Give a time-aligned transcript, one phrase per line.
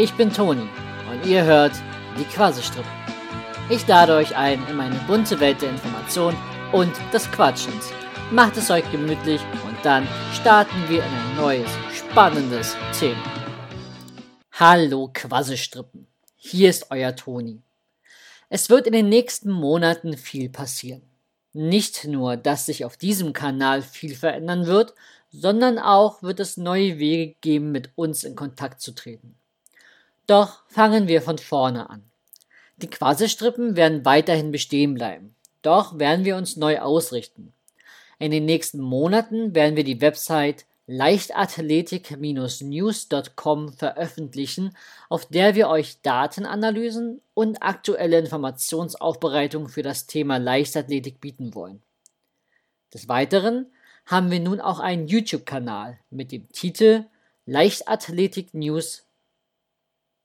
[0.00, 0.68] Ich bin Toni
[1.10, 1.72] und ihr hört
[2.16, 2.88] die Quasselstrippen.
[3.68, 6.36] Ich lade euch ein in meine bunte Welt der Information
[6.70, 7.90] und des Quatschens.
[8.30, 13.24] Macht es euch gemütlich und dann starten wir in ein neues, spannendes Thema.
[14.52, 17.60] Hallo Quasselstrippen, hier ist euer Toni.
[18.48, 21.02] Es wird in den nächsten Monaten viel passieren.
[21.52, 24.94] Nicht nur, dass sich auf diesem Kanal viel verändern wird,
[25.32, 29.34] sondern auch wird es neue Wege geben, mit uns in Kontakt zu treten.
[30.28, 32.08] Doch fangen wir von vorne an.
[32.76, 37.52] Die Quasselstrippen werden weiterhin bestehen bleiben, doch werden wir uns neu ausrichten.
[38.20, 44.76] In den nächsten Monaten werden wir die Website leichtathletik-news.com veröffentlichen,
[45.08, 51.80] auf der wir euch Datenanalysen und aktuelle Informationsaufbereitung für das Thema Leichtathletik bieten wollen.
[52.92, 53.72] Des Weiteren
[54.04, 57.06] haben wir nun auch einen YouTube-Kanal mit dem Titel
[57.46, 59.07] Leichtathletik News,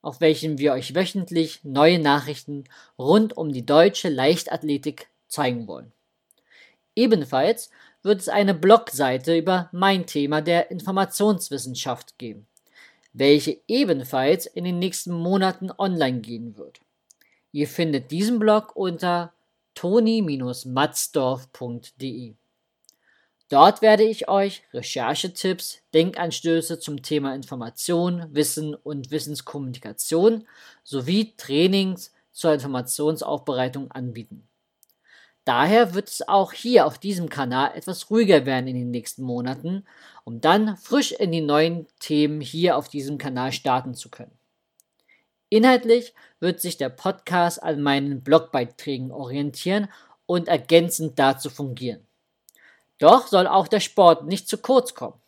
[0.04, 2.66] auf welchem wir euch wöchentlich neue Nachrichten
[3.00, 5.92] rund um die deutsche Leichtathletik zeigen wollen.
[6.96, 7.72] Ebenfalls
[8.04, 12.46] wird es eine Blogseite über mein Thema der Informationswissenschaft geben,
[13.14, 16.80] welche ebenfalls in den nächsten Monaten online gehen wird.
[17.52, 19.34] Ihr findet diesen Blog unter
[19.74, 22.36] toni-matzdorf.de.
[23.54, 30.48] Dort werde ich euch Recherchetipps, Denkanstöße zum Thema Information, Wissen und Wissenskommunikation
[30.84, 34.48] sowie Trainings zur Informationsaufbereitung anbieten.
[35.46, 39.86] Daher wird es auch hier auf diesem Kanal etwas ruhiger werden in den nächsten Monaten,
[40.24, 44.36] um dann frisch in die neuen Themen hier auf diesem Kanal starten zu können.
[45.50, 49.90] Inhaltlich wird sich der Podcast an meinen Blogbeiträgen orientieren
[50.26, 52.08] und ergänzend dazu fungieren.
[53.04, 55.20] Doch soll auch der Sport nicht zu kurz kommen.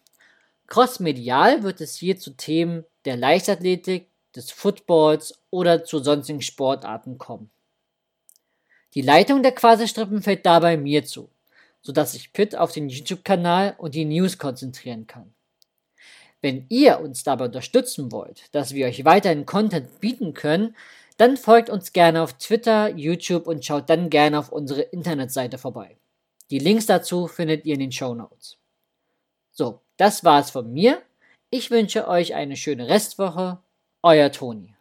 [0.67, 7.51] Crossmedial wird es hier zu Themen der Leichtathletik, des Footballs oder zu sonstigen Sportarten kommen.
[8.93, 11.29] Die Leitung der Quasi-Strippen fällt dabei mir zu,
[11.81, 15.33] sodass sich Pitt auf den YouTube-Kanal und die News konzentrieren kann.
[16.39, 20.77] Wenn ihr uns dabei unterstützen wollt, dass wir euch weiterhin Content bieten können,
[21.17, 25.97] dann folgt uns gerne auf Twitter, YouTube und schaut dann gerne auf unsere Internetseite vorbei.
[26.51, 28.57] Die Links dazu findet ihr in den Show Notes.
[29.51, 31.01] So, das war's von mir.
[31.49, 33.59] Ich wünsche euch eine schöne Restwoche.
[34.03, 34.74] Euer Toni.